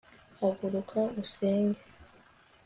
haguruka 0.39 0.99
usenge 1.21 1.81